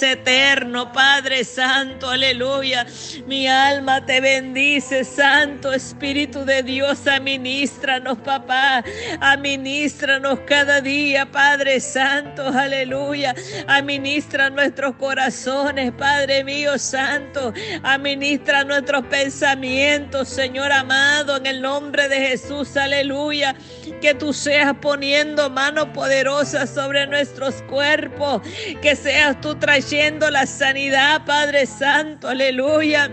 eterno, 0.00 0.92
Padre 0.92 1.42
Santo, 1.42 2.08
aleluya. 2.08 2.86
Mi 3.26 3.48
alma 3.48 4.06
te 4.06 4.20
bendice, 4.20 5.04
Santo 5.04 5.72
Espíritu 5.72 6.44
de 6.44 6.62
Dios, 6.62 7.06
administranos, 7.08 8.18
papá, 8.18 8.84
administranos 9.20 10.40
cada 10.46 10.80
día, 10.80 11.30
Padre 11.30 11.80
Santo, 11.80 12.46
aleluya. 12.46 13.34
Administra 13.66 14.50
nuestros 14.50 14.94
corazones, 14.94 15.90
Padre 15.92 16.44
mío 16.44 16.78
Santo, 16.78 17.52
administra 17.82 18.62
nuestros 18.62 19.04
pensamientos, 19.06 20.28
Señor 20.28 20.70
amado, 20.70 21.36
en 21.36 21.46
el 21.46 21.60
nombre 21.60 22.08
de 22.08 22.28
Jesús, 22.28 22.76
aleluya. 22.76 23.56
Que 24.02 24.14
tú 24.14 24.32
seas 24.32 24.74
poniendo 24.80 25.48
mano 25.48 25.92
poderosa 25.92 26.66
sobre 26.66 27.06
nuestros 27.06 27.62
cuerpos, 27.62 28.42
que 28.82 28.96
seas 28.96 29.40
tú 29.40 29.54
trayendo 29.54 30.28
la 30.28 30.44
sanidad, 30.44 31.24
Padre 31.24 31.66
Santo, 31.66 32.28
aleluya. 32.28 33.08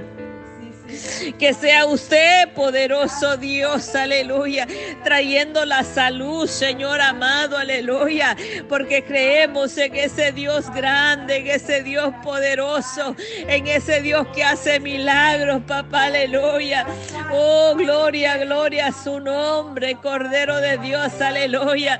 Que 1.38 1.54
sea 1.54 1.86
usted, 1.86 2.50
poderoso 2.54 3.38
Dios, 3.38 3.94
aleluya, 3.96 4.68
trayendo 5.04 5.66
la 5.66 5.84
salud, 5.84 6.48
Señor 6.48 7.00
amado, 7.02 7.58
aleluya, 7.58 8.36
porque 8.68 9.04
creemos 9.04 9.78
en 9.78 9.96
ese 9.96 10.32
Dios 10.32 10.72
grande, 10.74 11.38
en 11.38 11.48
ese 11.48 11.84
Dios 11.84 12.14
poderoso, 12.24 13.16
en 13.48 13.68
ese 13.68 14.02
Dios 14.02 14.28
que 14.34 14.44
hace 14.44 14.80
milagros, 14.80 15.62
papá, 15.68 16.06
aleluya. 16.06 16.86
Oh, 17.32 17.76
gloria, 17.76 18.38
gloria 18.38 18.88
a 18.88 18.92
su 18.92 19.20
nombre, 19.20 19.96
Cordero 19.96 20.58
de 20.58 20.78
Dios, 20.78 21.22
aleluya. 21.22 22.00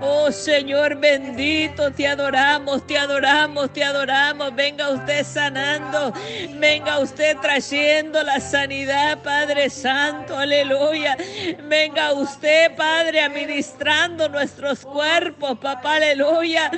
Oh, 0.00 0.30
Señor 0.30 0.96
bendito, 0.96 1.90
te 1.92 2.06
adoramos, 2.06 2.86
te 2.86 2.96
adoramos, 2.96 3.72
te 3.72 3.84
adoramos. 3.84 4.54
Venga 4.54 4.90
usted 4.90 5.24
sanando, 5.24 6.12
venga 6.58 6.98
usted 7.00 7.36
trayendo 7.38 8.19
la 8.22 8.40
sanidad, 8.40 9.18
Padre 9.22 9.70
Santo, 9.70 10.36
aleluya. 10.36 11.16
Venga 11.68 12.12
usted, 12.12 12.74
Padre, 12.76 13.20
administrando 13.20 14.28
nuestros 14.28 14.80
cuerpos, 14.80 15.58
papá, 15.58 15.96
aleluya. 15.96 16.70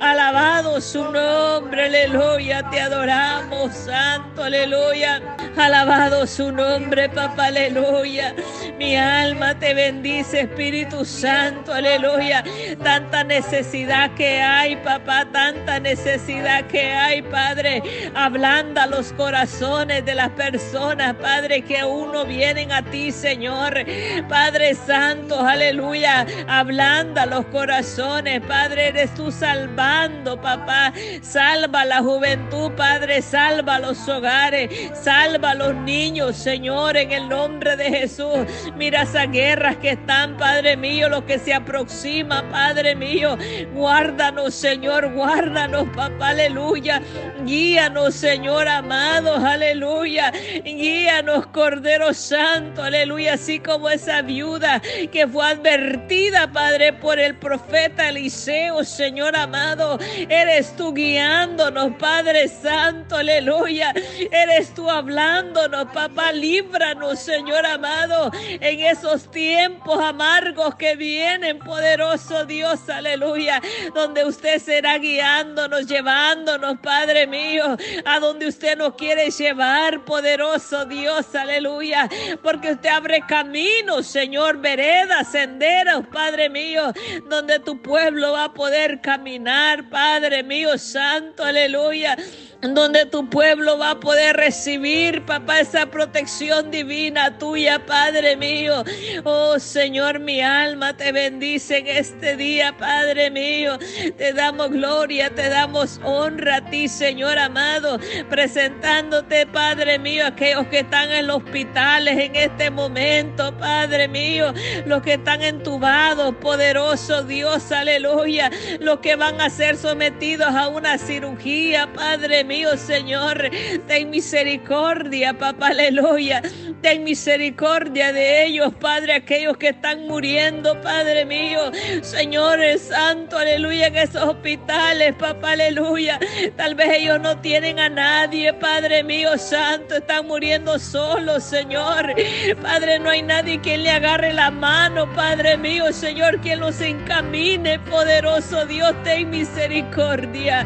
Alabado 0.00 0.80
su 0.80 1.04
nombre, 1.10 1.86
aleluya. 1.86 2.68
Te 2.70 2.80
adoramos, 2.80 3.74
Santo, 3.74 4.44
aleluya. 4.44 5.20
Alabado 5.56 6.26
su 6.26 6.52
nombre, 6.52 7.08
papá, 7.08 7.46
aleluya. 7.46 8.34
Mi 8.78 8.96
alma 8.96 9.58
te 9.58 9.74
bendice, 9.74 10.40
Espíritu 10.42 11.04
Santo, 11.04 11.72
aleluya. 11.72 12.44
Tanta 12.82 13.24
necesidad 13.24 14.14
que 14.14 14.40
hay, 14.40 14.76
papá, 14.76 15.26
tanta 15.32 15.80
necesidad 15.80 16.66
que 16.66 16.92
hay, 16.92 17.22
Padre. 17.22 17.82
Ablanda 18.14 18.86
los 18.86 19.12
corazones 19.12 20.04
de 20.04 20.14
las 20.14 20.30
personas, 20.30 20.87
Padre, 20.96 21.62
que 21.62 21.84
uno 21.84 22.24
vienen 22.24 22.72
a 22.72 22.82
ti, 22.82 23.12
Señor. 23.12 23.84
Padre 24.28 24.74
Santo, 24.74 25.40
aleluya. 25.40 26.26
Ablanda 26.46 27.26
los 27.26 27.44
corazones, 27.46 28.40
Padre, 28.42 28.88
eres 28.88 29.12
tú 29.14 29.30
salvando, 29.30 30.40
papá. 30.40 30.92
Salva 31.20 31.84
la 31.84 31.98
juventud, 31.98 32.72
Padre, 32.72 33.20
salva 33.20 33.78
los 33.78 34.08
hogares, 34.08 34.70
salva 34.94 35.54
los 35.54 35.74
niños, 35.74 36.36
Señor, 36.36 36.96
en 36.96 37.12
el 37.12 37.28
nombre 37.28 37.76
de 37.76 37.90
Jesús. 37.90 38.46
Mira 38.76 39.02
esas 39.02 39.30
guerras 39.30 39.76
que 39.76 39.90
están, 39.90 40.36
Padre 40.36 40.76
mío, 40.76 41.08
lo 41.08 41.26
que 41.26 41.38
se 41.38 41.52
aproxima, 41.52 42.44
Padre 42.50 42.94
mío. 42.94 43.36
Guárdanos, 43.74 44.54
Señor, 44.54 45.12
guárdanos, 45.12 45.88
papá, 45.94 46.30
aleluya. 46.30 47.02
Guíanos, 47.44 48.14
Señor 48.14 48.68
amado, 48.68 49.36
aleluya. 49.36 50.32
Guíanos, 50.78 51.48
Cordero 51.48 52.14
Santo, 52.14 52.84
aleluya. 52.84 53.34
Así 53.34 53.58
como 53.58 53.90
esa 53.90 54.22
viuda 54.22 54.80
que 55.10 55.26
fue 55.26 55.44
advertida, 55.44 56.52
Padre, 56.52 56.92
por 56.92 57.18
el 57.18 57.34
profeta 57.36 58.10
Eliseo, 58.10 58.84
Señor 58.84 59.34
amado. 59.34 59.98
Eres 60.28 60.76
tú 60.76 60.94
guiándonos, 60.94 61.96
Padre 61.98 62.46
Santo, 62.46 63.16
aleluya. 63.16 63.92
Eres 64.30 64.72
tú 64.72 64.88
hablándonos, 64.88 65.86
papá, 65.86 66.30
líbranos, 66.30 67.18
Señor 67.18 67.66
amado, 67.66 68.30
en 68.48 68.78
esos 68.78 69.28
tiempos 69.32 69.98
amargos 70.00 70.76
que 70.76 70.94
vienen, 70.94 71.58
poderoso 71.58 72.44
Dios, 72.44 72.88
aleluya, 72.88 73.60
donde 73.96 74.24
usted 74.24 74.60
será 74.60 74.96
guiándonos, 74.98 75.88
llevándonos, 75.88 76.78
Padre 76.78 77.26
mío, 77.26 77.76
a 78.04 78.20
donde 78.20 78.46
usted 78.46 78.78
nos 78.78 78.94
quiere 78.94 79.32
llevar, 79.32 80.04
poderoso 80.04 80.67
Dios, 80.88 81.34
aleluya, 81.34 82.08
porque 82.42 82.72
usted 82.72 82.90
abre 82.90 83.22
caminos, 83.26 84.06
Señor, 84.06 84.58
veredas, 84.58 85.28
senderos, 85.28 86.06
Padre 86.12 86.50
mío, 86.50 86.92
donde 87.28 87.58
tu 87.58 87.80
pueblo 87.80 88.32
va 88.32 88.44
a 88.44 88.54
poder 88.54 89.00
caminar, 89.00 89.88
Padre 89.88 90.42
mío, 90.42 90.76
santo, 90.76 91.42
aleluya 91.42 92.16
donde 92.60 93.06
tu 93.06 93.28
pueblo 93.30 93.78
va 93.78 93.92
a 93.92 94.00
poder 94.00 94.36
recibir, 94.36 95.24
papá, 95.24 95.60
esa 95.60 95.86
protección 95.86 96.70
divina 96.70 97.38
tuya, 97.38 97.84
Padre 97.86 98.36
mío. 98.36 98.84
Oh 99.24 99.58
Señor, 99.60 100.18
mi 100.18 100.40
alma 100.40 100.96
te 100.96 101.12
bendice 101.12 101.78
en 101.78 101.86
este 101.86 102.36
día, 102.36 102.76
Padre 102.76 103.30
mío. 103.30 103.78
Te 104.16 104.32
damos 104.32 104.70
gloria, 104.70 105.30
te 105.30 105.48
damos 105.48 106.00
honra 106.02 106.56
a 106.56 106.64
ti, 106.64 106.88
Señor 106.88 107.38
amado, 107.38 107.98
presentándote, 108.28 109.46
Padre 109.46 109.98
mío, 109.98 110.26
aquellos 110.26 110.66
que 110.66 110.80
están 110.80 111.12
en 111.12 111.28
los 111.28 111.38
hospitales 111.38 112.18
en 112.18 112.34
este 112.34 112.70
momento, 112.70 113.56
Padre 113.56 114.08
mío, 114.08 114.52
los 114.84 115.02
que 115.02 115.14
están 115.14 115.42
entubados, 115.42 116.34
poderoso 116.36 117.22
Dios, 117.22 117.70
aleluya, 117.70 118.50
los 118.80 118.98
que 118.98 119.14
van 119.14 119.40
a 119.40 119.48
ser 119.48 119.76
sometidos 119.76 120.48
a 120.48 120.66
una 120.68 120.98
cirugía, 120.98 121.92
Padre 121.92 122.42
mío, 122.42 122.47
Señor. 122.76 123.50
Ten 123.86 124.10
misericordia, 124.10 125.34
papá, 125.34 125.68
aleluya. 125.68 126.42
Ten 126.82 127.02
misericordia 127.02 128.12
de 128.12 128.44
ellos, 128.44 128.72
Padre, 128.80 129.14
aquellos 129.14 129.56
que 129.56 129.70
están 129.70 130.06
muriendo, 130.06 130.80
Padre 130.80 131.24
mío. 131.24 131.72
Señores 132.02 132.82
Santo, 132.82 133.36
aleluya, 133.36 133.88
en 133.88 133.96
esos 133.96 134.22
hospitales, 134.22 135.12
papá, 135.18 135.52
aleluya. 135.52 136.20
Tal 136.56 136.76
vez 136.76 136.88
ellos 136.92 137.20
no 137.20 137.36
tienen 137.40 137.80
a 137.80 137.88
nadie, 137.88 138.52
Padre 138.54 139.02
mío, 139.02 139.36
Santo. 139.38 139.96
Están 139.96 140.28
muriendo 140.28 140.78
solos, 140.78 141.42
Señor. 141.42 142.14
Padre, 142.62 143.00
no 143.00 143.10
hay 143.10 143.22
nadie 143.22 143.60
quien 143.60 143.82
le 143.82 143.90
agarre 143.90 144.32
la 144.32 144.52
mano, 144.52 145.12
Padre 145.14 145.56
mío, 145.56 145.92
Señor, 145.92 146.40
quien 146.40 146.60
los 146.60 146.80
encamine, 146.80 147.80
poderoso 147.80 148.64
Dios. 148.66 148.94
Ten 149.02 149.30
misericordia. 149.30 150.64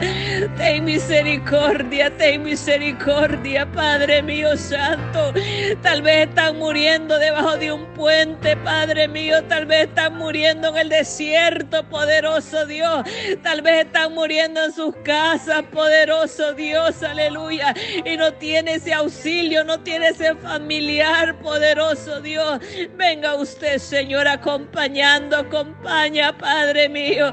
Ten 0.59 0.85
misericordia, 0.85 2.15
ten 2.19 2.43
misericordia, 2.43 3.65
Padre 3.73 4.23
mío, 4.23 4.57
Santo. 4.59 5.33
Tal 5.81 6.02
vez 6.03 6.29
están 6.29 6.59
muriendo 6.59 7.19
debajo 7.19 7.57
de 7.57 7.73
un 7.73 7.87
puente, 7.95 8.57
Padre 8.57 9.09
mío. 9.09 9.43
Tal 9.45 9.67
vez 9.67 9.89
están 9.89 10.17
muriendo 10.17 10.69
en 10.69 10.77
el 10.77 10.89
desierto, 10.89 11.89
poderoso 11.89 12.67
Dios. 12.67 13.05
Tal 13.43 13.63
vez 13.63 13.87
están 13.87 14.13
muriendo 14.13 14.65
en 14.65 14.73
sus 14.73 14.95
casas, 14.97 15.63
poderoso 15.73 16.53
Dios, 16.55 17.03
aleluya. 17.03 17.75
Y 18.05 18.17
no 18.17 18.33
tiene 18.35 18.75
ese 18.75 18.93
auxilio, 18.93 19.65
no 19.65 19.81
tiene 19.81 20.09
ese 20.09 20.35
familiar, 20.37 21.39
poderoso 21.39 22.21
Dios. 22.21 22.61
Venga 22.97 23.35
usted, 23.35 23.79
Señor, 23.79 24.27
acompañando, 24.29 25.37
acompaña, 25.37 26.37
Padre 26.37 26.89
mío. 26.89 27.31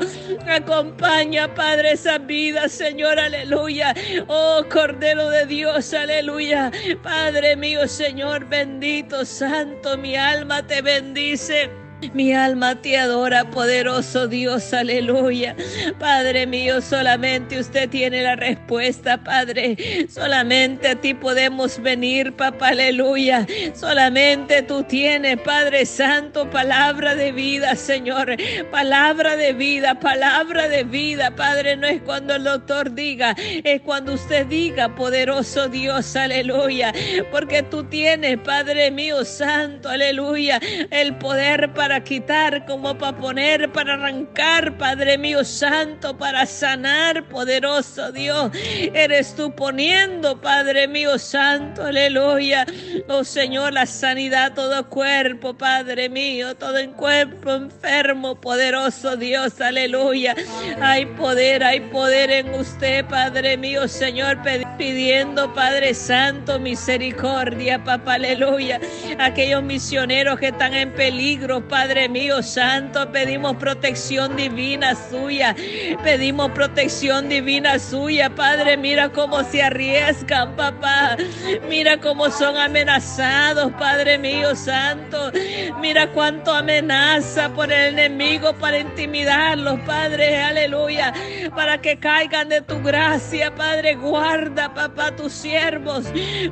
Acompaña, 0.47 1.53
Padre, 1.53 1.93
esa 1.93 2.17
vida, 2.17 2.69
Señor, 2.69 3.19
aleluya. 3.19 3.93
Oh, 4.27 4.63
Cordero 4.69 5.29
de 5.29 5.45
Dios, 5.45 5.93
aleluya. 5.93 6.71
Padre 7.01 7.55
mío, 7.55 7.87
Señor, 7.87 8.45
bendito, 8.59 9.23
santo, 9.23 9.97
mi 9.97 10.17
alma 10.17 10.61
te 10.61 10.81
bendice. 10.81 11.78
Mi 12.13 12.33
alma 12.33 12.75
te 12.81 12.97
adora, 12.97 13.49
poderoso 13.49 14.27
Dios, 14.27 14.73
aleluya. 14.73 15.55
Padre 15.99 16.47
mío, 16.47 16.81
solamente 16.81 17.59
usted 17.59 17.89
tiene 17.89 18.23
la 18.23 18.37
respuesta, 18.37 19.17
Padre. 19.21 20.07
Solamente 20.09 20.87
a 20.87 20.95
ti 20.95 21.13
podemos 21.13 21.81
venir, 21.81 22.33
papá, 22.33 22.69
aleluya. 22.69 23.45
Solamente 23.73 24.63
tú 24.63 24.83
tienes, 24.83 25.39
Padre 25.41 25.85
Santo, 25.85 26.49
palabra 26.49 27.15
de 27.15 27.33
vida, 27.33 27.75
Señor. 27.75 28.37
Palabra 28.71 29.35
de 29.35 29.51
vida, 29.51 29.99
palabra 29.99 30.69
de 30.69 30.85
vida, 30.85 31.35
Padre. 31.35 31.75
No 31.75 31.85
es 31.85 32.01
cuando 32.01 32.35
el 32.35 32.45
doctor 32.45 32.93
diga, 32.93 33.35
es 33.37 33.81
cuando 33.81 34.13
usted 34.13 34.45
diga, 34.45 34.95
poderoso 34.95 35.67
Dios, 35.67 36.15
aleluya. 36.15 36.93
Porque 37.29 37.61
tú 37.61 37.83
tienes, 37.83 38.37
Padre 38.37 38.89
mío, 38.89 39.25
Santo, 39.25 39.89
aleluya, 39.89 40.61
el 40.91 41.15
poder 41.17 41.73
para 41.73 41.88
para 41.89 42.03
quitar, 42.03 42.65
como 42.67 42.95
para 42.99 43.17
poner, 43.17 43.71
para 43.71 43.95
arrancar, 43.95 44.77
Padre 44.77 45.17
mío 45.17 45.43
santo, 45.43 46.15
para 46.15 46.45
sanar, 46.45 47.27
poderoso 47.29 48.11
Dios. 48.11 48.51
Eres 48.93 49.33
tú 49.33 49.55
poniendo, 49.55 50.39
Padre 50.39 50.87
mío 50.87 51.17
santo, 51.17 51.83
aleluya. 51.83 52.67
Oh 53.07 53.23
Señor, 53.23 53.73
la 53.73 53.87
sanidad, 53.87 54.53
todo 54.53 54.87
cuerpo, 54.87 55.55
Padre 55.55 56.09
mío, 56.09 56.55
todo 56.55 56.77
en 56.77 56.91
cuerpo 56.91 57.53
enfermo, 57.53 58.39
poderoso 58.39 59.17
Dios, 59.17 59.59
aleluya. 59.59 60.35
Hay 60.81 61.07
poder, 61.07 61.63
hay 61.63 61.79
poder 61.79 62.29
en 62.29 62.53
usted, 62.53 63.03
Padre 63.05 63.57
mío, 63.57 63.87
Señor, 63.87 64.37
pidiendo, 64.77 65.51
Padre 65.55 65.95
Santo, 65.95 66.59
misericordia, 66.59 67.83
papá, 67.83 68.13
aleluya. 68.13 68.79
Aquellos 69.17 69.63
misioneros 69.63 70.39
que 70.39 70.49
están 70.49 70.75
en 70.75 70.93
peligro, 70.93 71.67
Padre 71.67 71.78
mío, 72.09 72.43
Santo, 72.43 73.09
pedimos 73.11 73.55
protección 73.55 74.35
divina 74.35 74.95
suya. 74.95 75.55
Pedimos 76.03 76.51
protección 76.51 77.29
divina 77.29 77.79
suya, 77.79 78.29
Padre. 78.29 78.75
Mira 78.75 79.09
cómo 79.09 79.43
se 79.43 79.63
arriesgan, 79.63 80.55
papá. 80.55 81.15
Mira 81.69 81.97
cómo 81.97 82.29
son 82.29 82.57
amenazados, 82.57 83.71
Padre 83.73 84.17
mío, 84.17 84.55
Santo. 84.55 85.31
Mira 85.79 86.07
cuánto 86.11 86.53
amenaza 86.53 87.49
por 87.49 87.71
el 87.71 87.97
enemigo 87.97 88.53
para 88.53 88.79
intimidarlos, 88.79 89.79
Padre. 89.81 90.41
Aleluya. 90.41 91.13
Para 91.55 91.79
que 91.79 91.97
caigan 91.97 92.49
de 92.49 92.61
tu 92.61 92.81
gracia, 92.81 93.55
Padre. 93.55 93.95
Guarda, 93.95 94.73
papá, 94.73 95.15
tus 95.15 95.31
siervos. 95.31 96.05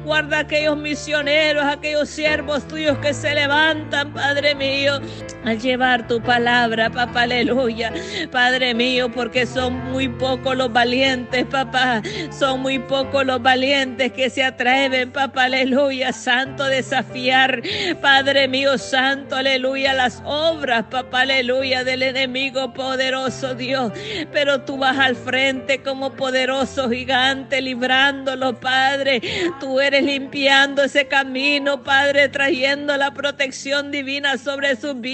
Guarda 0.05 0.39
aquellos 0.39 0.77
misioneros, 0.77 1.65
aquellos 1.65 2.09
siervos 2.09 2.65
tuyos 2.67 2.97
que 2.99 3.13
se 3.13 3.33
levantan, 3.35 4.13
Padre 4.13 4.55
mío, 4.55 4.99
a 5.45 5.53
llevar 5.53 6.07
tu 6.07 6.21
palabra, 6.21 6.89
papá. 6.89 7.23
Aleluya. 7.23 7.93
Padre 8.31 8.73
mío, 8.73 9.11
porque 9.11 9.45
son 9.45 9.91
muy 9.91 10.07
pocos 10.09 10.55
los 10.55 10.71
valientes, 10.71 11.45
papá. 11.45 12.01
Son 12.31 12.61
muy 12.61 12.79
pocos 12.79 13.25
los 13.25 13.41
valientes 13.41 14.11
que 14.11 14.29
se 14.29 14.43
atreven, 14.43 15.11
papá. 15.11 15.45
Aleluya. 15.45 16.13
Santo, 16.13 16.65
desafiar, 16.65 17.61
Padre 18.01 18.47
mío, 18.47 18.77
santo, 18.77 19.35
aleluya, 19.35 19.93
las 19.93 20.21
obras, 20.25 20.85
papá. 20.89 21.21
Aleluya, 21.21 21.83
del 21.83 22.03
enemigo 22.03 22.73
poderoso, 22.73 23.55
Dios. 23.55 23.91
Pero 24.31 24.61
tú 24.61 24.77
vas 24.77 24.97
al 24.97 25.15
frente 25.15 25.81
como 25.81 26.13
poderoso 26.13 26.89
gigante, 26.89 27.61
librándolo, 27.61 28.59
Padre. 28.59 29.21
Tú 29.59 29.79
eres 29.79 30.03
limpiando 30.03 30.83
ese 30.83 31.07
camino, 31.07 31.83
Padre, 31.83 32.29
trayendo 32.29 32.95
la 32.97 33.11
protección 33.11 33.91
divina 33.91 34.37
sobre 34.37 34.75
sus 34.75 34.99
vidas, 34.99 35.06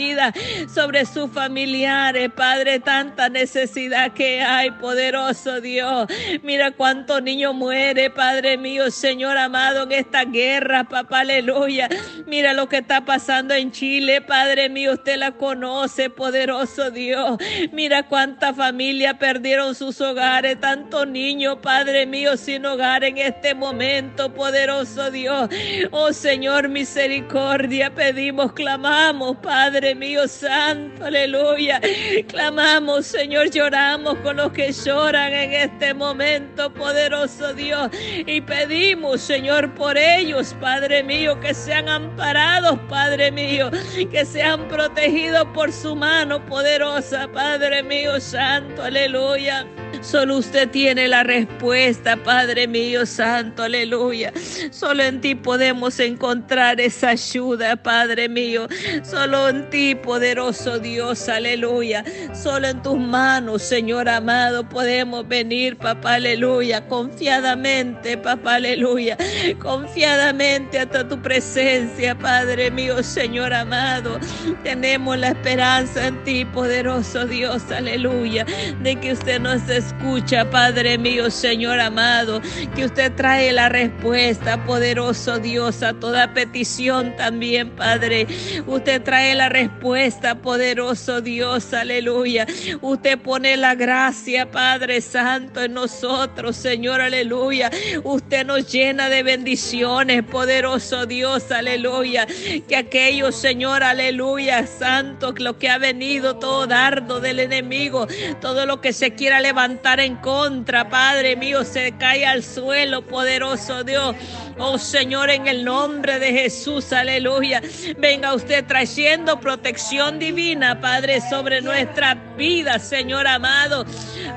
sobre 0.73 1.05
sus 1.05 1.31
familiares, 1.31 2.31
Padre. 2.35 2.79
Tanta 2.79 3.29
necesidad 3.29 4.13
que 4.13 4.41
hay, 4.41 4.71
poderoso 4.71 5.61
Dios. 5.61 6.07
Mira 6.41 6.71
cuánto 6.71 7.21
niño 7.21 7.53
muere, 7.53 8.09
Padre 8.09 8.57
mío, 8.57 8.89
Señor 8.91 9.37
amado, 9.37 9.83
en 9.83 9.91
esta 9.91 10.25
guerra, 10.25 10.85
papá, 10.85 11.21
aleluya. 11.21 11.89
Mira 12.25 12.53
lo 12.53 12.67
que 12.67 12.77
está 12.77 13.05
pasando 13.05 13.53
en 13.53 13.71
Chile, 13.71 14.21
Padre 14.21 14.69
mío, 14.69 14.93
usted 14.93 15.17
la 15.17 15.31
conoce, 15.31 16.09
poderoso 16.09 16.89
Dios. 16.91 17.37
Mira 17.71 18.03
cuánta 18.03 18.53
familia 18.53 19.19
perdieron 19.19 19.75
sus 19.75 20.01
hogares, 20.01 20.59
tantos 20.59 21.07
niños, 21.07 21.57
Padre 21.61 22.05
mío, 22.05 22.37
sin 22.37 22.65
hogar 22.65 23.03
en 23.03 23.17
este 23.17 23.53
momento, 23.53 24.33
poderoso 24.33 25.11
Dios. 25.11 25.49
Oh 25.91 26.13
Señor, 26.13 26.69
misericordia, 26.69 27.93
pedimos, 27.93 28.53
clamamos, 28.53 29.37
Padre 29.37 29.82
mío, 29.93 30.27
santo, 30.27 31.05
aleluya. 31.05 31.81
Clamamos, 32.27 33.05
Señor, 33.05 33.51
lloramos 33.51 34.17
con 34.19 34.37
los 34.37 34.53
que 34.53 34.71
lloran 34.71 35.33
en 35.33 35.51
este 35.53 35.93
momento, 35.93 36.73
poderoso 36.73 37.53
Dios. 37.53 37.89
Y 38.25 38.39
pedimos, 38.39 39.19
Señor, 39.19 39.73
por 39.75 39.97
ellos, 39.97 40.55
Padre 40.61 41.03
mío, 41.03 41.37
que 41.41 41.53
sean 41.53 41.89
amparados, 41.89 42.79
Padre 42.87 43.31
mío, 43.31 43.69
que 44.09 44.25
sean 44.25 44.67
protegidos 44.69 45.45
por 45.53 45.71
su 45.73 45.95
mano 45.95 46.43
poderosa, 46.45 47.27
Padre 47.33 47.83
mío, 47.83 48.21
santo, 48.21 48.83
aleluya. 48.83 49.67
Solo 50.03 50.37
usted 50.37 50.69
tiene 50.69 51.07
la 51.07 51.23
respuesta, 51.23 52.17
Padre 52.17 52.67
mío 52.67 53.05
santo, 53.05 53.63
aleluya. 53.63 54.33
Solo 54.69 55.01
en 55.01 55.21
ti 55.21 55.33
podemos 55.33 55.97
encontrar 55.99 56.81
esa 56.81 57.09
ayuda, 57.09 57.77
Padre 57.77 58.27
mío. 58.27 58.67
Solo 59.03 59.47
en 59.47 59.69
ti, 59.69 59.95
poderoso 59.95 60.77
Dios, 60.77 61.29
aleluya. 61.29 62.03
Solo 62.33 62.67
en 62.67 62.81
tus 62.81 62.99
manos, 62.99 63.61
Señor 63.63 64.09
amado, 64.09 64.67
podemos 64.67 65.25
venir, 65.25 65.77
papá, 65.77 66.15
aleluya, 66.15 66.85
confiadamente, 66.87 68.17
papá, 68.17 68.55
aleluya. 68.55 69.17
Confiadamente 69.59 70.79
hasta 70.79 71.07
tu 71.07 71.21
presencia, 71.21 72.13
Padre 72.13 72.69
mío, 72.71 73.01
Señor 73.01 73.53
amado. 73.53 74.19
Tenemos 74.63 75.17
la 75.17 75.29
esperanza 75.29 76.07
en 76.07 76.21
ti, 76.25 76.43
poderoso 76.43 77.25
Dios, 77.25 77.71
aleluya, 77.71 78.45
de 78.81 78.95
que 78.97 79.13
usted 79.13 79.39
nos 79.39 79.61
escuche 79.69 79.92
escucha, 79.93 80.49
Padre 80.49 80.97
mío, 80.97 81.29
Señor 81.29 81.79
amado, 81.79 82.41
que 82.75 82.85
usted 82.85 83.11
trae 83.13 83.51
la 83.51 83.69
respuesta, 83.69 84.63
poderoso 84.65 85.39
Dios, 85.39 85.83
a 85.83 85.93
toda 85.93 86.33
petición 86.33 87.15
también, 87.15 87.69
Padre. 87.71 88.27
Usted 88.65 89.01
trae 89.03 89.35
la 89.35 89.49
respuesta, 89.49 90.35
poderoso 90.35 91.21
Dios, 91.21 91.73
aleluya. 91.73 92.45
Usted 92.81 93.19
pone 93.19 93.57
la 93.57 93.75
gracia, 93.75 94.49
Padre 94.49 95.01
Santo, 95.01 95.61
en 95.61 95.73
nosotros, 95.73 96.55
Señor, 96.55 97.01
aleluya. 97.01 97.69
Usted 98.03 98.45
nos 98.45 98.71
llena 98.71 99.09
de 99.09 99.23
bendiciones, 99.23 100.23
poderoso 100.23 101.05
Dios, 101.05 101.51
aleluya. 101.51 102.27
Que 102.67 102.75
aquello, 102.75 103.31
Señor, 103.31 103.83
aleluya, 103.83 104.65
Santo, 104.67 105.33
lo 105.37 105.57
que 105.57 105.69
ha 105.69 105.77
venido, 105.77 106.37
todo 106.37 106.67
dardo 106.67 107.19
del 107.19 107.39
enemigo, 107.39 108.07
todo 108.41 108.65
lo 108.65 108.81
que 108.81 108.93
se 108.93 109.13
quiera 109.13 109.39
levantar 109.39 109.82
en 109.85 110.15
contra, 110.15 110.89
Padre 110.89 111.35
mío, 111.35 111.63
se 111.65 111.91
cae 111.97 112.25
al 112.25 112.41
suelo, 112.41 113.05
poderoso 113.05 113.83
Dios. 113.83 114.15
Oh 114.57 114.77
Señor, 114.77 115.29
en 115.29 115.47
el 115.47 115.65
nombre 115.65 116.19
de 116.19 116.31
Jesús, 116.31 116.93
aleluya. 116.93 117.61
Venga 117.97 118.33
usted 118.33 118.65
trayendo 118.65 119.39
protección 119.39 120.19
divina, 120.19 120.79
Padre, 120.79 121.19
sobre 121.21 121.61
nuestra 121.61 122.15
vida, 122.37 122.79
Señor 122.79 123.27
amado. 123.27 123.85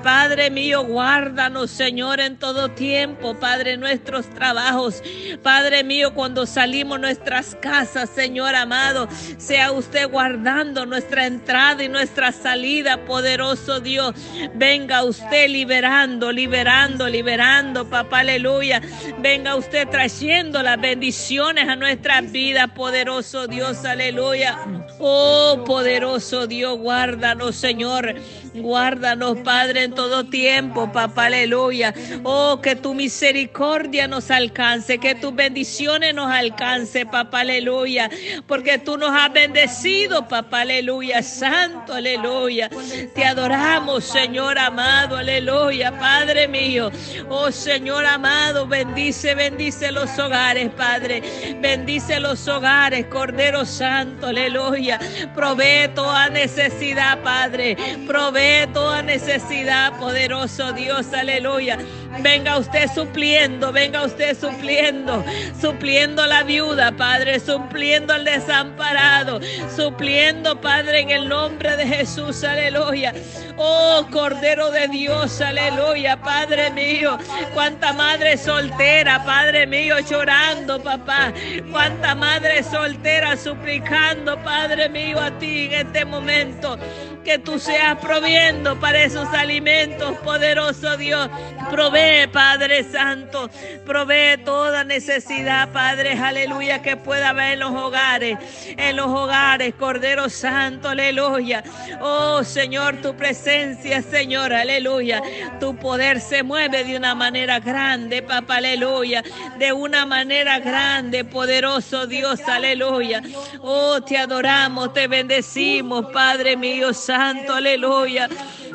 Padre 0.02 0.50
mío, 0.50 0.84
guárdanos, 0.84 1.70
Señor, 1.70 2.20
en 2.20 2.38
todo 2.38 2.70
tiempo, 2.70 3.38
Padre, 3.38 3.76
nuestros 3.76 4.28
trabajos. 4.28 5.02
Padre 5.42 5.85
mío, 5.85 6.12
cuando 6.12 6.44
salimos 6.44 6.99
nuestras 6.99 7.54
casas, 7.61 8.11
Señor 8.11 8.54
amado, 8.54 9.09
sea 9.38 9.71
usted 9.71 10.09
guardando 10.11 10.87
nuestra 10.87 11.26
entrada 11.26 11.85
y 11.85 11.88
nuestra 11.88 12.32
salida, 12.32 13.04
poderoso 13.04 13.80
Dios. 13.80 14.14
Venga 14.54 15.04
usted 15.04 15.25
liberando, 15.30 16.33
liberando, 16.33 17.09
liberando, 17.09 17.88
papá, 17.88 18.21
aleluya. 18.21 18.80
Venga 19.18 19.56
usted 19.56 19.88
trayendo 19.88 20.62
las 20.62 20.80
bendiciones 20.80 21.68
a 21.68 21.76
nuestras 21.76 22.30
vidas, 22.30 22.71
poderoso 22.75 23.47
Dios, 23.47 23.85
aleluya. 23.85 24.59
Oh, 24.99 25.62
poderoso 25.66 26.47
Dios, 26.47 26.78
guárdanos, 26.78 27.56
Señor. 27.56 28.14
Guárdanos, 28.54 29.38
Padre, 29.40 29.85
en 29.85 29.95
todo 29.95 30.25
tiempo, 30.25 30.90
papá, 30.90 31.26
aleluya. 31.26 31.92
Oh, 32.23 32.61
que 32.62 32.75
tu 32.75 32.95
misericordia 32.95 34.09
nos 34.09 34.30
alcance, 34.30 34.99
que 34.99 35.14
tus 35.14 35.35
bendiciones 35.35 36.14
nos 36.14 36.30
alcance, 36.30 37.04
papá, 37.04 37.40
aleluya. 37.40 38.09
Porque 38.47 38.78
tú 38.78 38.97
nos 38.97 39.11
has 39.11 39.30
bendecido, 39.33 40.26
papá, 40.26 40.62
aleluya. 40.62 41.23
Santo, 41.23 41.92
aleluya. 41.92 42.71
Te 43.14 43.25
adoramos, 43.25 44.04
Señor 44.04 44.59
amado, 44.59 45.15
aleluya, 45.18 45.99
Padre 45.99 46.49
mío. 46.49 46.90
Oh, 47.28 47.50
Señor 47.50 48.04
amado, 48.06 48.66
bendice, 48.66 49.35
bendice 49.35 49.92
los 49.92 50.18
hogares, 50.18 50.70
Padre. 50.76 51.23
Bendice 51.61 52.20
los 52.20 52.46
hogares, 52.49 53.06
Cordero 53.06 53.64
Santo, 53.64 54.28
aleluya. 54.28 54.99
Provee 55.35 55.88
toda 55.94 56.28
necesidad, 56.28 57.18
Padre. 57.23 57.76
Provee 58.06 58.66
toda 58.73 59.02
necesidad, 59.02 59.99
poderoso 59.99 60.73
Dios, 60.73 61.12
aleluya. 61.12 61.78
Venga 62.20 62.58
usted 62.58 62.88
supliendo, 62.92 63.72
venga 63.72 64.04
usted 64.04 64.36
supliendo, 64.38 65.25
supliendo 65.60 66.26
la 66.26 66.42
viuda, 66.42 66.92
Padre, 66.92 67.40
supliendo 67.40 68.12
al 68.14 68.25
desamparado, 68.25 69.40
supliendo, 69.75 70.60
Padre, 70.60 71.00
en 71.00 71.10
el 71.10 71.28
nombre 71.28 71.76
de 71.76 71.86
Jesús, 71.86 72.42
aleluya. 72.44 73.12
Oh, 73.56 74.06
Cordero 74.10 74.70
de 74.70 74.88
Dios, 74.88 75.40
aleluya, 75.40 76.16
Padre 76.16 76.70
mío. 76.70 77.18
Cuánta 77.54 77.92
madre 77.92 78.36
soltera, 78.36 79.25
Padre 79.25 79.66
mío, 79.66 79.96
llorando, 80.00 80.82
papá. 80.82 81.32
Cuánta 81.70 82.14
madre 82.14 82.62
soltera 82.62 83.36
suplicando, 83.36 84.38
Padre 84.42 84.88
mío, 84.88 85.20
a 85.20 85.30
ti 85.38 85.66
en 85.66 85.86
este 85.86 86.04
momento 86.04 86.78
que 87.26 87.40
tú 87.40 87.59
seas 87.59 87.99
proviendo 87.99 88.78
para 88.78 89.02
esos 89.02 89.26
alimentos, 89.35 90.16
poderoso 90.18 90.97
Dios. 90.97 91.28
Provee, 91.73 92.28
Padre 92.33 92.85
Santo, 92.85 93.50
provee 93.85 94.38
toda 94.45 94.85
necesidad, 94.85 95.73
Padre, 95.73 96.12
aleluya, 96.12 96.83
que 96.83 96.97
pueda 96.97 97.30
haber 97.30 97.54
en 97.54 97.59
los 97.59 97.73
hogares, 97.73 98.38
en 98.76 98.95
los 98.95 99.09
hogares, 99.09 99.75
Cordero 99.75 100.28
Santo, 100.28 100.90
aleluya. 100.90 101.64
Oh 102.00 102.45
Señor, 102.45 103.02
tu 103.02 103.16
presencia, 103.16 104.02
Señor, 104.02 104.52
aleluya. 104.52 105.21
Tu 105.59 105.75
poder 105.76 106.21
se 106.21 106.45
mueve 106.45 106.85
de 106.85 106.97
una 106.97 107.16
manera 107.16 107.59
grande, 107.59 108.23
papá, 108.23 108.59
aleluya. 108.59 109.25
De 109.59 109.73
una 109.73 110.06
manera 110.06 110.61
grande, 110.61 111.25
poderoso 111.25 112.06
Dios, 112.06 112.38
aleluya. 112.47 113.21
Oh, 113.62 114.00
te 114.00 114.16
adoramos, 114.16 114.92
te 114.92 115.09
bendecimos, 115.09 116.06
Padre 116.12 116.56
mío, 116.56 116.95
Santo 116.95 117.15
santo, 117.16 117.54
aleluya. 117.54 118.28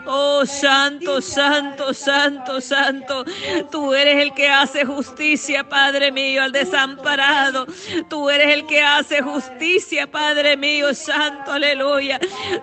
Oh, 0.05 0.45
santo, 0.45 1.21
santo, 1.21 1.93
santo, 1.93 2.59
santo. 2.59 3.23
Tú 3.71 3.93
eres 3.93 4.17
el 4.17 4.33
que 4.33 4.49
hace 4.49 4.83
justicia, 4.83 5.67
Padre 5.67 6.11
mío, 6.11 6.43
al 6.43 6.51
desamparado. 6.51 7.67
Tú 8.09 8.29
eres 8.29 8.53
el 8.53 8.65
que 8.65 8.81
hace 8.81 9.21
justicia, 9.21 10.09
Padre 10.09 10.57
mío, 10.57 10.93
santo, 10.93 11.51
aleluya. 11.53 12.19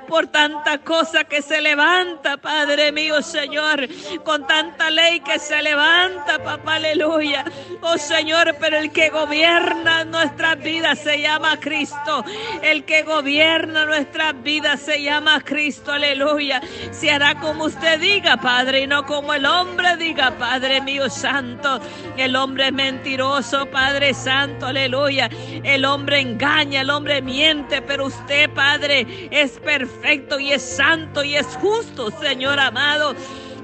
Por 0.09 0.27
tanta 0.27 0.79
cosa 0.79 1.25
que 1.25 1.41
se 1.41 1.61
levanta, 1.61 2.37
Padre 2.39 2.91
mío, 2.93 3.23
Señor. 3.23 3.89
Con 4.25 4.47
tanta 4.47 4.91
ley 4.91 5.21
que 5.21 5.39
se 5.39 5.63
levanta, 5.63 6.43
papá, 6.43 6.75
aleluya. 6.75 7.45
Oh, 7.83 7.99
Señor, 7.99 8.57
pero 8.59 8.79
el 8.79 8.91
que 8.91 9.11
gobierna 9.11 10.05
nuestras 10.05 10.59
vidas 10.59 10.99
se 10.99 11.21
llama 11.21 11.59
Cristo. 11.61 12.25
El 12.63 12.85
que 12.85 13.03
gobierna 13.03 13.87
nuestras 13.87 14.43
vidas 14.43 14.81
se 14.81 15.03
llama 15.03 15.41
Cristo, 15.45 15.93
aleluya. 15.93 16.61
Se 16.91 17.11
hará 17.11 17.28
como 17.37 17.65
usted 17.65 18.01
diga, 18.01 18.37
Padre, 18.37 18.83
y 18.83 18.87
no 18.87 19.05
como 19.05 19.35
el 19.35 19.47
hombre 19.47 19.97
diga, 19.97 20.37
Padre 20.39 20.81
mío 20.81 21.09
santo. 21.09 21.81
El 22.17 22.37
hombre 22.37 22.69
es 22.69 22.73
mentiroso, 22.73 23.67
Padre 23.67 24.15
santo, 24.15 24.67
aleluya. 24.67 25.29
El 25.63 25.85
hombre 25.85 26.21
engaña, 26.21 26.81
el 26.83 26.91
hombre 26.91 27.23
miente, 27.23 27.83
pero 27.83 28.07
usted, 28.07 28.51
Padre, 28.51 29.29
es 29.31 29.53
perfecto 29.59 30.39
y 30.39 30.53
es 30.53 30.63
santo 30.63 31.25
y 31.25 31.37
es 31.37 31.47
justo, 31.57 32.11
Señor 32.21 32.59
amado 32.59 33.15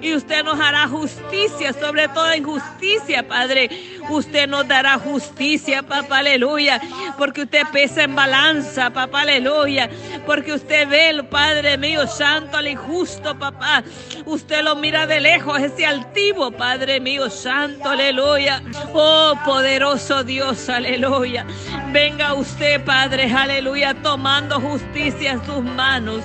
y 0.04 0.14
usted 0.14 0.44
nos 0.44 0.60
hará 0.60 0.86
justicia, 0.86 1.72
sobre 1.72 2.08
toda 2.08 2.36
injusticia, 2.36 3.26
Padre. 3.26 3.70
Usted 4.10 4.46
nos 4.46 4.68
dará 4.68 4.98
justicia, 4.98 5.82
papá, 5.82 6.18
aleluya, 6.18 6.78
porque 7.16 7.42
usted 7.42 7.62
pesa 7.72 8.02
en 8.02 8.14
balanza, 8.14 8.90
papá, 8.90 9.22
aleluya, 9.22 9.88
porque 10.26 10.52
usted 10.52 10.86
ve, 10.86 11.24
Padre 11.24 11.78
mío, 11.78 12.06
santo 12.06 12.58
al 12.58 12.68
injusto, 12.68 13.34
papá. 13.38 13.82
Usted 14.26 14.62
lo 14.62 14.76
mira 14.76 15.06
de 15.06 15.20
lejos, 15.20 15.58
ese 15.58 15.86
altivo, 15.86 16.50
Padre 16.50 17.00
mío, 17.00 17.30
santo, 17.30 17.88
aleluya. 17.88 18.62
Oh, 18.92 19.32
poderoso 19.42 20.22
Dios, 20.22 20.68
aleluya. 20.68 21.46
Venga 21.92 22.34
usted, 22.34 22.84
Padre, 22.84 23.32
aleluya, 23.32 23.94
tomando 23.94 24.60
justicia 24.60 25.32
en 25.32 25.46
sus 25.46 25.64
manos. 25.64 26.22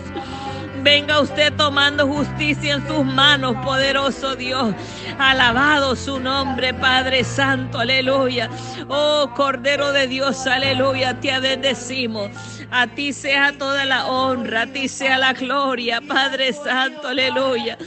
Venga 0.84 1.20
usted 1.20 1.54
tomando 1.56 2.08
justicia 2.08 2.76
en 2.76 2.88
sus 2.88 3.06
manos, 3.06 3.56
poderoso 3.66 4.36
Dios. 4.36 4.74
Alabado 5.18 5.96
su 5.96 6.20
nombre, 6.20 6.74
Padre 6.74 7.24
Santo, 7.24 7.80
aleluya. 7.80 8.50
Oh 8.88 9.32
Cordero 9.36 9.92
de 9.92 10.08
Dios, 10.08 10.48
aleluya, 10.48 11.20
te 11.20 11.38
bendecimos. 11.40 12.30
A 12.72 12.86
ti 12.86 13.14
sea 13.14 13.52
toda 13.58 13.84
la 13.84 14.06
honra, 14.08 14.62
a 14.62 14.68
ti 14.68 14.88
sea 14.88 15.18
la 15.18 15.34
gloria, 15.34 16.02
Padre 16.02 16.54
Santo, 16.54 17.08
aleluya. 17.08 17.78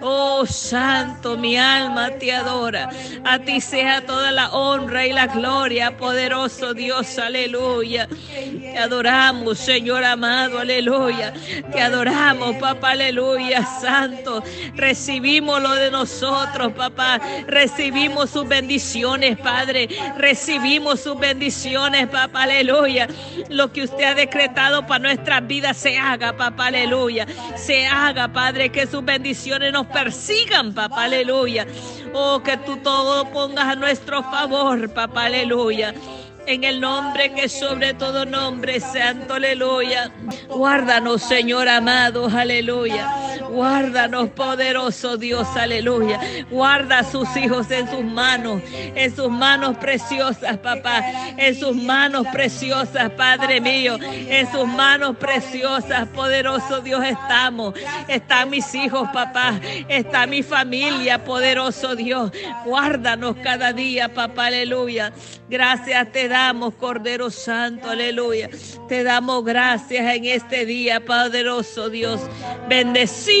Oh 0.00 0.46
Santo, 0.46 1.36
mi 1.36 1.58
alma 1.58 2.10
te 2.12 2.32
adora. 2.32 2.88
A 3.24 3.38
ti 3.38 3.60
sea 3.60 4.04
toda 4.06 4.32
la 4.32 4.50
honra 4.52 5.06
y 5.06 5.12
la 5.12 5.26
gloria, 5.26 5.94
poderoso 5.96 6.72
Dios, 6.72 7.18
aleluya. 7.18 8.08
Te 8.08 8.78
adoramos, 8.78 9.58
Señor 9.58 10.04
amado, 10.04 10.58
aleluya. 10.58 11.34
Te 11.70 11.82
adoramos, 11.82 12.56
papá, 12.56 12.92
aleluya, 12.92 13.66
santo. 13.80 14.42
Recibimos 14.74 15.60
lo 15.60 15.74
de 15.74 15.90
nosotros, 15.90 16.72
papá. 16.72 17.20
Recibimos 17.46 18.30
sus 18.30 18.48
bendiciones, 18.48 19.36
Padre. 19.38 19.88
Recibimos 20.16 21.00
sus 21.00 21.18
bendiciones, 21.18 22.08
papá, 22.08 22.44
aleluya. 22.44 23.06
Lo 23.50 23.70
que 23.70 23.82
usted 23.82 24.04
ha 24.04 24.14
decretado 24.30 24.86
para 24.86 25.00
nuestras 25.00 25.44
vidas 25.44 25.76
se 25.76 25.98
haga, 25.98 26.36
papá, 26.36 26.68
aleluya. 26.68 27.26
Se 27.56 27.84
haga, 27.84 28.28
Padre, 28.28 28.70
que 28.70 28.86
sus 28.86 29.04
bendiciones 29.04 29.72
nos 29.72 29.86
persigan, 29.88 30.72
papá, 30.72 31.04
aleluya. 31.04 31.66
Oh, 32.14 32.40
que 32.40 32.56
tú 32.58 32.76
todo 32.76 33.28
pongas 33.30 33.66
a 33.66 33.74
nuestro 33.74 34.22
favor, 34.22 34.88
papá, 34.94 35.24
aleluya 35.24 35.92
en 36.46 36.64
el 36.64 36.80
nombre 36.80 37.32
que 37.32 37.48
sobre 37.48 37.94
todo 37.94 38.24
nombre, 38.24 38.80
santo, 38.80 39.34
aleluya. 39.34 40.10
Guárdanos, 40.48 41.22
Señor 41.22 41.68
amado, 41.68 42.28
aleluya. 42.28 43.29
Guárdanos, 43.50 44.30
poderoso 44.30 45.16
Dios, 45.16 45.46
aleluya. 45.56 46.20
Guarda 46.50 47.00
a 47.00 47.04
sus 47.04 47.36
hijos 47.36 47.70
en 47.70 47.90
sus 47.90 48.04
manos, 48.04 48.62
en 48.72 49.14
sus 49.14 49.28
manos 49.28 49.76
preciosas, 49.78 50.56
papá. 50.58 51.02
En 51.36 51.58
sus 51.58 51.74
manos 51.74 52.26
preciosas, 52.32 53.10
Padre 53.10 53.60
mío. 53.60 53.98
En 54.00 54.50
sus 54.52 54.66
manos 54.66 55.16
preciosas, 55.16 56.06
poderoso 56.08 56.80
Dios, 56.80 57.04
estamos. 57.04 57.74
Están 58.06 58.50
mis 58.50 58.72
hijos, 58.74 59.08
papá. 59.12 59.60
Está 59.88 60.26
mi 60.26 60.42
familia, 60.42 61.24
poderoso 61.24 61.96
Dios. 61.96 62.30
Guárdanos 62.64 63.36
cada 63.42 63.72
día, 63.72 64.08
papá, 64.14 64.46
aleluya. 64.46 65.12
Gracias 65.48 66.12
te 66.12 66.28
damos, 66.28 66.74
Cordero 66.74 67.28
Santo, 67.30 67.90
aleluya. 67.90 68.48
Te 68.88 69.02
damos 69.02 69.44
gracias 69.44 70.14
en 70.14 70.24
este 70.24 70.64
día, 70.64 71.00
poderoso 71.00 71.90
Dios. 71.90 72.20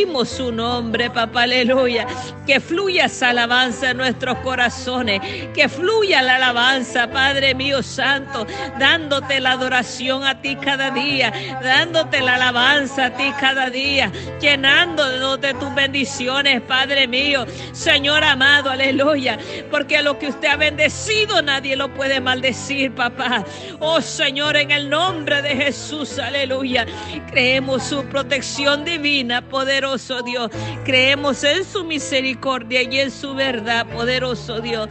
Bendecimos 0.00 0.30
su 0.30 0.50
nombre, 0.50 1.10
papá, 1.10 1.42
aleluya. 1.42 2.06
Que 2.46 2.58
fluya 2.58 3.04
esa 3.04 3.30
alabanza 3.30 3.90
en 3.90 3.98
nuestros 3.98 4.38
corazones. 4.38 5.20
Que 5.52 5.68
fluya 5.68 6.22
la 6.22 6.36
alabanza, 6.36 7.10
Padre 7.10 7.54
mío 7.54 7.82
Santo, 7.82 8.46
dándote 8.78 9.40
la 9.40 9.52
adoración 9.52 10.24
a 10.24 10.40
ti 10.40 10.56
cada 10.56 10.90
día, 10.90 11.30
dándote 11.62 12.22
la 12.22 12.36
alabanza 12.36 13.06
a 13.06 13.10
ti 13.10 13.30
cada 13.38 13.68
día, 13.68 14.10
llenándonos 14.40 15.38
de 15.38 15.52
tus 15.52 15.74
bendiciones, 15.74 16.62
Padre 16.62 17.06
mío. 17.06 17.44
Señor 17.72 18.24
amado, 18.24 18.70
aleluya. 18.70 19.38
Porque 19.70 20.00
lo 20.00 20.18
que 20.18 20.28
usted 20.28 20.48
ha 20.48 20.56
bendecido 20.56 21.42
nadie 21.42 21.76
lo 21.76 21.92
puede 21.92 22.20
maldecir, 22.20 22.94
papá. 22.94 23.44
Oh 23.80 24.00
Señor, 24.00 24.56
en 24.56 24.70
el 24.70 24.88
nombre 24.88 25.42
de 25.42 25.50
Jesús, 25.56 26.18
aleluya. 26.18 26.86
Creemos 27.30 27.82
su 27.82 28.02
protección 28.06 28.82
divina, 28.86 29.42
poderoso 29.90 30.22
Dios. 30.22 30.50
Creemos 30.84 31.42
en 31.42 31.64
su 31.64 31.84
misericordia 31.84 32.82
y 32.82 33.00
en 33.00 33.10
su 33.10 33.34
verdad, 33.34 33.86
poderoso 33.86 34.60
Dios. 34.60 34.88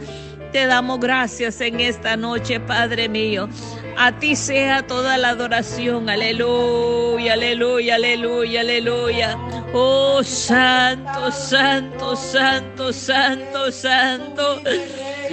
Te 0.52 0.66
damos 0.66 1.00
gracias 1.00 1.60
en 1.60 1.80
esta 1.80 2.16
noche, 2.16 2.60
Padre 2.60 3.08
mío. 3.08 3.48
A 3.96 4.18
ti 4.18 4.36
sea 4.36 4.86
toda 4.86 5.16
la 5.16 5.30
adoración. 5.30 6.10
Aleluya, 6.10 7.34
aleluya, 7.34 7.94
aleluya, 7.94 8.60
aleluya. 8.60 9.38
Oh, 9.72 10.22
santo, 10.22 11.30
santo, 11.30 12.16
santo, 12.16 12.92
santo, 12.92 13.72
santo. 13.72 14.60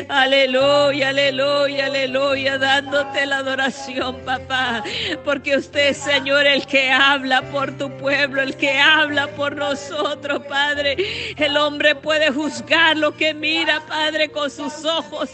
Aleluya, 0.09 1.09
aleluya, 1.09 1.85
aleluya, 1.87 2.57
dándote 2.57 3.25
la 3.25 3.37
adoración, 3.37 4.17
papá. 4.25 4.83
Porque 5.23 5.57
usted, 5.57 5.93
Señor, 5.93 6.45
el 6.45 6.65
que 6.65 6.91
habla 6.91 7.41
por 7.51 7.77
tu 7.77 7.89
pueblo, 7.97 8.41
el 8.41 8.55
que 8.55 8.79
habla 8.79 9.27
por 9.27 9.55
nosotros, 9.55 10.43
Padre. 10.47 10.95
El 11.37 11.57
hombre 11.57 11.95
puede 11.95 12.31
juzgar 12.31 12.97
lo 12.97 13.15
que 13.15 13.33
mira, 13.33 13.81
Padre, 13.87 14.29
con 14.29 14.49
sus 14.49 14.85
ojos. 14.85 15.29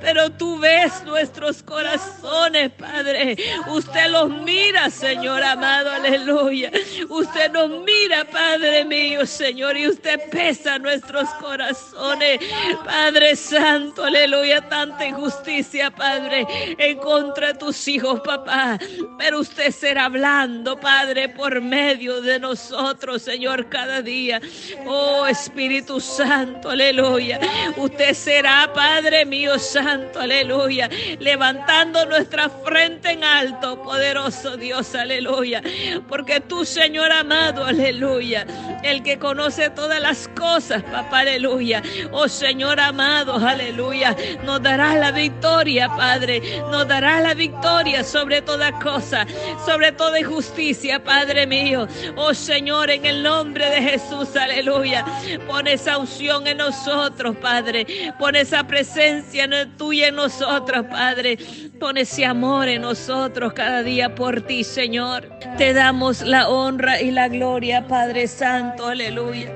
Pero 0.00 0.30
tú 0.30 0.58
ves 0.58 1.02
nuestros 1.04 1.62
corazones, 1.62 2.70
Padre. 2.72 3.36
Usted 3.68 4.08
los 4.10 4.28
mira, 4.28 4.90
Señor 4.90 5.42
amado, 5.42 5.90
aleluya. 5.90 6.70
Usted 7.08 7.52
nos 7.52 7.70
mira, 7.84 8.24
Padre 8.24 8.84
mío, 8.84 9.26
Señor, 9.26 9.76
y 9.76 9.88
usted 9.88 10.20
pesa 10.30 10.78
nuestros 10.78 11.28
corazones. 11.40 12.40
Padre 12.84 13.36
Santo, 13.36 13.83
aleluya, 14.04 14.68
tanta 14.68 15.06
injusticia, 15.06 15.90
Padre, 15.90 16.46
en 16.78 16.98
contra 16.98 17.48
de 17.48 17.58
tus 17.58 17.88
hijos, 17.88 18.20
papá. 18.20 18.78
Pero 19.18 19.40
usted 19.40 19.70
será 19.70 20.06
hablando, 20.06 20.78
Padre, 20.78 21.28
por 21.28 21.60
medio 21.60 22.20
de 22.20 22.38
nosotros, 22.38 23.22
Señor, 23.22 23.68
cada 23.68 24.02
día. 24.02 24.40
Oh 24.86 25.26
Espíritu 25.26 26.00
Santo, 26.00 26.70
aleluya. 26.70 27.40
Usted 27.76 28.14
será, 28.14 28.70
Padre 28.72 29.24
mío, 29.24 29.58
Santo, 29.58 30.20
aleluya. 30.20 30.88
Levantando 31.18 32.06
nuestra 32.06 32.48
frente 32.48 33.12
en 33.12 33.24
alto, 33.24 33.82
poderoso 33.82 34.56
Dios, 34.56 34.94
aleluya. 34.94 35.62
Porque 36.08 36.40
tú, 36.40 36.64
Señor 36.64 37.12
amado, 37.12 37.64
aleluya. 37.64 38.46
El 38.82 39.02
que 39.02 39.18
conoce 39.18 39.70
todas 39.70 40.00
las 40.00 40.28
cosas, 40.28 40.82
papá, 40.82 41.20
aleluya. 41.20 41.82
Oh 42.12 42.28
Señor 42.28 42.80
amado, 42.80 43.38
aleluya. 43.74 44.16
Nos 44.44 44.62
darás 44.62 44.96
la 44.96 45.10
victoria, 45.10 45.88
Padre. 45.88 46.40
Nos 46.70 46.86
darás 46.86 47.22
la 47.22 47.34
victoria 47.34 48.04
sobre 48.04 48.40
toda 48.42 48.72
cosa, 48.78 49.26
sobre 49.66 49.92
toda 49.92 50.20
injusticia, 50.20 51.02
Padre 51.02 51.46
mío. 51.46 51.86
Oh 52.16 52.32
Señor, 52.34 52.90
en 52.90 53.04
el 53.04 53.22
nombre 53.22 53.68
de 53.70 53.82
Jesús, 53.82 54.36
aleluya. 54.36 55.04
Pon 55.46 55.66
esa 55.66 55.98
unción 55.98 56.46
en 56.46 56.58
nosotros, 56.58 57.36
Padre. 57.36 57.86
Pon 58.18 58.36
esa 58.36 58.64
presencia 58.64 59.48
tuya 59.76 60.08
en 60.08 60.16
nosotros, 60.16 60.86
Padre. 60.90 61.38
Pon 61.80 61.96
ese 61.96 62.24
amor 62.24 62.68
en 62.68 62.82
nosotros 62.82 63.52
cada 63.52 63.82
día 63.82 64.14
por 64.14 64.42
ti, 64.42 64.62
Señor. 64.64 65.28
Te 65.58 65.72
damos 65.72 66.22
la 66.22 66.48
honra 66.48 67.00
y 67.00 67.10
la 67.10 67.28
gloria, 67.28 67.86
Padre 67.86 68.28
Santo, 68.28 68.86
aleluya. 68.86 69.52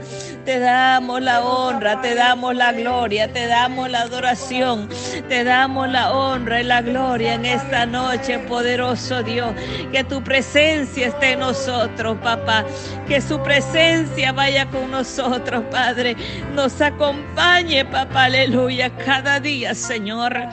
Te 0.49 0.61
damos 0.61 1.21
la 1.21 1.45
honra, 1.45 2.01
te 2.01 2.15
damos 2.15 2.55
la 2.57 2.73
gloria, 2.73 3.31
te 3.31 3.49
damos 3.49 3.91
la 3.91 4.01
adoración, 4.01 4.89
te 5.29 5.45
damos 5.45 5.91
la 5.91 6.11
honra 6.11 6.63
y 6.63 6.65
la 6.65 6.81
gloria 6.81 7.35
en 7.35 7.45
esta 7.45 7.85
noche, 7.85 8.39
poderoso 8.39 9.23
Dios. 9.23 9.53
Que 9.93 10.05
tu 10.05 10.25
presencia 10.25 11.09
esté 11.09 11.33
en 11.33 11.41
nosotros, 11.41 12.17
papá. 12.23 12.65
Que 13.07 13.21
su 13.21 13.43
presencia 13.43 14.33
vaya 14.33 14.65
con 14.71 14.91
nosotros, 14.91 15.65
Padre. 15.71 16.17
Nos 16.55 16.81
acompañe, 16.81 17.85
papá, 17.85 18.25
aleluya, 18.25 18.89
cada 19.05 19.41
día, 19.41 19.75
Señor 19.75 20.49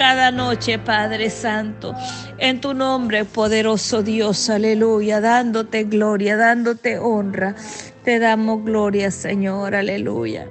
cada 0.00 0.30
noche, 0.30 0.78
Padre 0.78 1.28
Santo. 1.28 1.94
En 2.38 2.58
tu 2.62 2.72
nombre, 2.72 3.26
poderoso 3.26 4.02
Dios, 4.02 4.48
aleluya, 4.48 5.20
dándote 5.20 5.84
gloria, 5.84 6.38
dándote 6.38 6.98
honra. 6.98 7.54
Te 8.02 8.18
damos 8.18 8.64
gloria, 8.64 9.10
Señor, 9.10 9.74
aleluya. 9.74 10.48